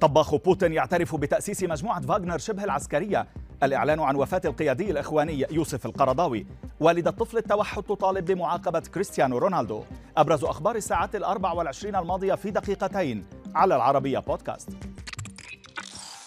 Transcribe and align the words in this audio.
طباخ 0.00 0.34
بوتين 0.34 0.72
يعترف 0.72 1.16
بتأسيس 1.16 1.62
مجموعة 1.62 2.00
فاغنر 2.00 2.38
شبه 2.38 2.64
العسكرية. 2.64 3.26
الإعلان 3.62 4.00
عن 4.00 4.16
وفاة 4.16 4.40
القيادي 4.44 4.90
الإخواني 4.90 5.46
يوسف 5.50 5.86
القرضاوي. 5.86 6.46
والدة 6.80 7.10
طفل 7.10 7.36
التوحد 7.36 7.82
تطالب 7.82 8.24
بمعاقبة 8.24 8.80
كريستيانو 8.80 9.38
رونالدو. 9.38 9.82
أبرز 10.16 10.44
أخبار 10.44 10.76
الساعات 10.76 11.16
الأربع 11.16 11.52
والعشرين 11.52 11.96
الماضية 11.96 12.34
في 12.34 12.50
دقيقتين. 12.50 13.24
على 13.54 13.76
العربية 13.76 14.18
بودكاست. 14.18 14.68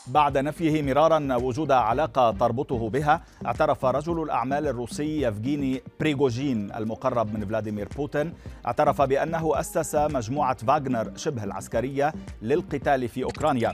بعد 0.08 0.38
نفيه 0.38 0.82
مرارا 0.82 1.36
وجود 1.36 1.72
علاقة 1.72 2.32
تربطه 2.32 2.90
بها 2.90 3.22
اعترف 3.46 3.86
رجل 3.86 4.24
الأعمال 4.24 4.68
الروسي 4.68 5.22
يفغيني 5.22 5.82
بريغوجين 6.00 6.72
المقرب 6.76 7.34
من 7.34 7.46
فلاديمير 7.46 7.88
بوتين. 7.96 8.34
اعترف 8.66 9.02
بأنه 9.02 9.60
أسس 9.60 9.96
مجموعة 9.96 10.58
فاغنر 10.58 11.12
شبه 11.16 11.44
العسكرية 11.44 12.14
للقتال 12.42 13.08
في 13.08 13.24
أوكرانيا. 13.24 13.72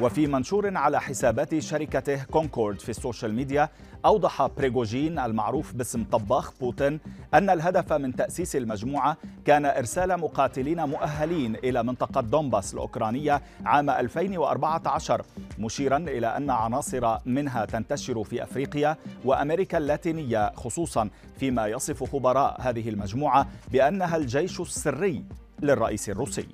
وفي 0.00 0.26
منشور 0.26 0.76
على 0.76 1.00
حسابات 1.00 1.58
شركته 1.58 2.24
كونكورد 2.24 2.80
في 2.80 2.88
السوشيال 2.88 3.34
ميديا 3.34 3.68
أوضح 4.04 4.46
بريغوجين 4.46 5.18
المعروف 5.18 5.72
باسم 5.72 6.04
طباخ 6.04 6.52
بوتين 6.60 7.00
أن 7.34 7.50
الهدف 7.50 7.92
من 7.92 8.16
تأسيس 8.16 8.56
المجموعة 8.56 9.16
كان 9.44 9.64
إرسال 9.66 10.20
مقاتلين 10.20 10.84
مؤهلين 10.84 11.56
إلى 11.56 11.82
منطقة 11.82 12.20
دونباس 12.20 12.74
الأوكرانية 12.74 13.42
عام 13.64 13.90
2014 13.90 15.22
مشيرا 15.58 15.96
إلى 15.96 16.26
أن 16.26 16.50
عناصر 16.50 17.18
منها 17.26 17.64
تنتشر 17.64 18.24
في 18.24 18.42
أفريقيا 18.42 18.96
وأمريكا 19.24 19.78
اللاتينية 19.78 20.52
خصوصا 20.56 21.10
فيما 21.38 21.66
يصف 21.66 22.12
خبراء 22.12 22.56
هذه 22.60 22.88
المجموعة 22.88 23.48
بأنها 23.72 24.16
الجيش 24.16 24.60
السري 24.60 25.24
للرئيس 25.62 26.10
الروسي. 26.10 26.46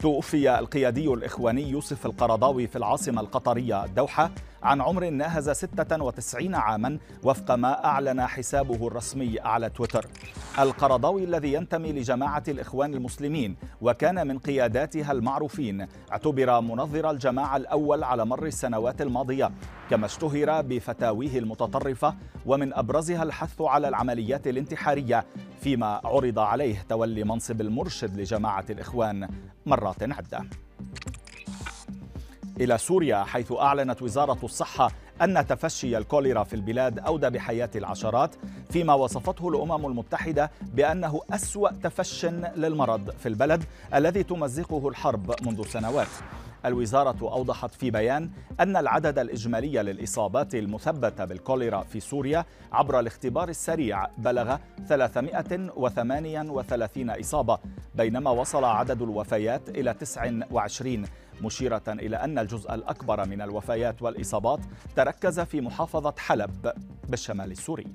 توفي 0.00 0.58
القيادي 0.58 1.08
الإخواني 1.08 1.70
يوسف 1.70 2.06
القرضاوي 2.06 2.66
في 2.66 2.76
العاصمة 2.76 3.20
القطرية 3.20 3.84
الدوحة 3.84 4.30
عن 4.64 4.80
عمر 4.80 5.10
ناهز 5.10 5.50
96 5.50 6.54
عاما 6.54 6.98
وفق 7.22 7.54
ما 7.54 7.84
أعلن 7.84 8.26
حسابه 8.26 8.86
الرسمي 8.86 9.40
على 9.40 9.70
تويتر. 9.70 10.06
القرضاوي 10.58 11.24
الذي 11.24 11.52
ينتمي 11.52 11.92
لجماعة 11.92 12.42
الإخوان 12.48 12.94
المسلمين 12.94 13.56
وكان 13.80 14.26
من 14.26 14.38
قياداتها 14.38 15.12
المعروفين 15.12 15.86
اعتبر 16.12 16.60
منظر 16.60 17.10
الجماعة 17.10 17.56
الأول 17.56 18.04
على 18.04 18.26
مر 18.26 18.46
السنوات 18.46 19.02
الماضية 19.02 19.50
كما 19.90 20.06
اشتهر 20.06 20.62
بفتاويه 20.62 21.38
المتطرفة 21.38 22.14
ومن 22.46 22.74
أبرزها 22.74 23.22
الحث 23.22 23.60
على 23.60 23.88
العمليات 23.88 24.46
الانتحارية 24.46 25.24
فيما 25.60 26.00
عرض 26.04 26.38
عليه 26.38 26.84
تولي 26.88 27.24
منصب 27.24 27.60
المرشد 27.60 28.20
لجماعة 28.20 28.64
الإخوان 28.70 29.28
مرات 29.66 30.02
عدة. 30.02 30.44
إلى 32.60 32.78
سوريا 32.78 33.24
حيث 33.24 33.52
أعلنت 33.52 34.02
وزارة 34.02 34.38
الصحة 34.42 34.90
أن 35.22 35.46
تفشي 35.46 35.98
الكوليرا 35.98 36.44
في 36.44 36.54
البلاد 36.54 36.98
أودى 36.98 37.30
بحياة 37.30 37.70
العشرات 37.76 38.34
فيما 38.70 38.94
وصفته 38.94 39.48
الأمم 39.48 39.86
المتحدة 39.86 40.50
بأنه 40.62 41.20
أسوأ 41.30 41.70
تفش 41.82 42.24
للمرض 42.56 43.10
في 43.10 43.28
البلد 43.28 43.64
الذي 43.94 44.22
تمزقه 44.22 44.88
الحرب 44.88 45.34
منذ 45.46 45.64
سنوات. 45.64 46.08
الوزارة 46.66 47.16
أوضحت 47.22 47.74
في 47.74 47.90
بيان 47.90 48.30
أن 48.60 48.76
العدد 48.76 49.18
الإجمالي 49.18 49.82
للإصابات 49.82 50.54
المثبتة 50.54 51.24
بالكوليرا 51.24 51.82
في 51.82 52.00
سوريا 52.00 52.44
عبر 52.72 53.00
الاختبار 53.00 53.48
السريع 53.48 54.06
بلغ 54.18 54.56
338 54.88 57.10
إصابة 57.10 57.58
بينما 57.94 58.30
وصل 58.30 58.64
عدد 58.64 59.02
الوفيات 59.02 59.68
إلى 59.68 59.94
29 59.94 61.04
مشيرة 61.42 61.82
إلى 61.88 62.16
أن 62.16 62.38
الجزء 62.38 62.74
الأكبر 62.74 63.26
من 63.26 63.42
الوفيات 63.42 64.02
والإصابات 64.02 64.60
تركز 64.96 65.40
في 65.40 65.60
محافظة 65.60 66.14
حلب 66.18 66.72
بالشمال 67.08 67.50
السوري. 67.50 67.86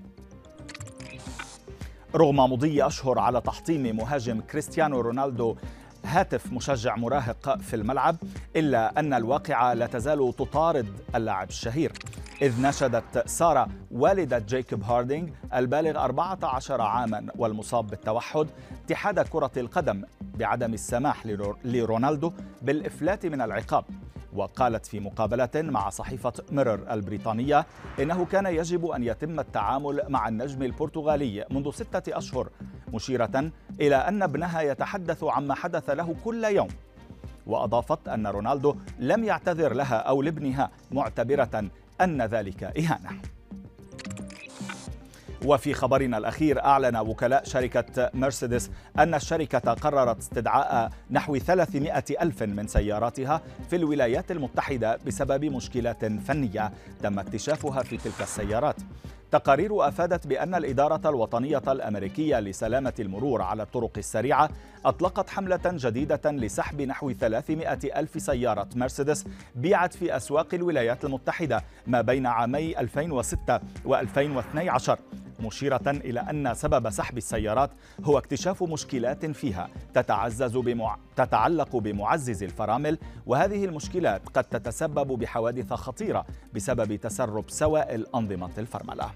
رغم 2.16 2.38
مضي 2.38 2.86
أشهر 2.86 3.20
على 3.20 3.42
تحطيم 3.42 3.96
مهاجم 3.98 4.42
كريستيانو 4.42 5.02
رونالدو 5.02 5.56
هاتف 6.06 6.54
مشجع 6.54 6.96
مراهق 6.96 7.58
في 7.58 7.76
الملعب 7.76 8.16
إلا 8.56 9.00
أن 9.00 9.14
الواقعة 9.14 9.74
لا 9.74 9.86
تزال 9.86 10.34
تطارد 10.38 10.88
اللاعب 11.16 11.50
الشهير. 11.50 11.92
إذ 12.42 12.62
ناشدت 12.62 13.28
سارة 13.28 13.68
والدة 13.92 14.40
جيكوب 14.40 14.84
هاردينغ 14.84 15.30
البالغ 15.54 16.04
14 16.04 16.82
عاما 16.82 17.28
والمصاب 17.36 17.88
بالتوحد 17.88 18.48
اتحاد 18.86 19.20
كرة 19.20 19.52
القدم 19.58 20.04
بعدم 20.22 20.74
السماح 20.74 21.26
لرونالدو 21.66 22.32
بالإفلات 22.62 23.26
من 23.26 23.42
العقاب. 23.42 23.86
وقالت 24.34 24.86
في 24.86 25.00
مقابلة 25.00 25.50
مع 25.56 25.90
صحيفة 25.90 26.34
ميرور 26.52 26.80
البريطانية 26.92 27.66
إنه 28.00 28.26
كان 28.26 28.46
يجب 28.46 28.86
أن 28.86 29.04
يتم 29.04 29.40
التعامل 29.40 30.04
مع 30.10 30.28
النجم 30.28 30.64
البرتغالي 30.64 31.46
منذ 31.52 31.72
ستة 31.72 32.18
أشهر 32.18 32.50
مشيرة 32.94 33.52
إلى 33.82 33.96
أن 33.96 34.24
ابنها 34.24 34.62
يتحدث 34.62 35.24
عما 35.24 35.54
حدث 35.56 35.90
له 35.90 36.16
كل 36.26 36.44
يوم. 36.44 36.68
وأضافت 37.48 38.08
أن 38.08 38.28
رونالدو 38.28 38.76
لم 39.00 39.24
يعتذر 39.24 39.74
لها 39.74 39.96
أو 39.96 40.22
لابنها 40.22 40.72
معتبرة 40.92 41.70
أن 42.02 42.22
ذلك 42.22 42.64
إهانة. 42.64 43.22
وفي 45.46 45.74
خبرنا 45.74 46.18
الأخير 46.18 46.64
أعلن 46.64 46.98
وكلاء 46.98 47.44
شركة 47.44 48.10
مرسيدس 48.14 48.72
أن 49.00 49.14
الشركة 49.14 49.74
قررت 49.74 50.18
استدعاء 50.18 50.92
نحو 51.12 51.38
300 51.38 52.04
ألف 52.22 52.44
من 52.44 52.68
سياراتها 52.68 53.42
في 53.70 53.76
الولايات 53.76 54.32
المتحدة 54.32 55.00
بسبب 55.08 55.46
مشكلات 55.46 56.06
فنية 56.06 56.72
تم 57.04 57.20
اكتشافها 57.20 57.84
في 57.84 57.98
تلك 57.98 58.22
السيارات. 58.22 58.76
تقارير 59.32 59.88
أفادت 59.88 60.28
بأن 60.28 60.56
الإدارة 60.56 61.10
الوطنية 61.10 61.62
الأمريكية 61.68 62.40
لسلامة 62.40 62.94
المرور 63.00 63.42
على 63.42 63.64
الطرق 63.64 63.92
السريعة 63.98 64.50
أطلقت 64.86 65.30
حملة 65.30 65.60
جديدة 65.66 66.32
لسحب 66.32 66.82
نحو 66.82 67.12
300 67.12 67.74
ألف 68.00 68.22
سيارة 68.22 68.68
مرسيدس 68.76 69.26
بيعت 69.56 69.94
في 69.94 70.16
أسواق 70.16 70.54
الولايات 70.54 71.06
المتحدة 71.06 71.64
ما 71.88 72.02
بين 72.02 72.26
عامي 72.26 72.80
2006 72.80 73.60
و2012 73.88 74.92
مشيرة 75.42 75.82
إلى 75.88 76.20
أن 76.20 76.54
سبب 76.54 76.90
سحب 76.90 77.18
السيارات 77.18 77.72
هو 78.04 78.18
اكتشاف 78.18 78.64
مشكلات 78.64 79.26
فيها 79.26 79.70
تتعزز 79.94 80.58
بمع... 80.58 80.98
تتعلق 81.16 81.76
بمعزز 81.76 82.44
الفرامل 82.44 82.98
وهذه 83.26 83.66
المشكلات 83.66 84.30
قد 84.30 84.44
تتسبب 84.44 85.08
بحوادث 85.08 85.74
خطيرة 85.74 86.26
بسبب 86.54 86.96
تسرب 86.96 87.50
سوائل 87.50 88.06
أنظمة 88.16 88.52
الفرملة. 88.58 89.12